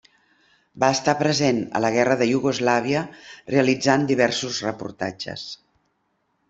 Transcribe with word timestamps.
Va 0.83 0.87
estar 0.95 1.13
present 1.19 1.59
a 1.79 1.81
la 1.85 1.91
guerra 1.97 2.17
de 2.23 2.29
Iugoslàvia, 2.31 3.05
realitzant 3.57 4.09
diversos 4.15 4.63
reportatges. 4.71 5.47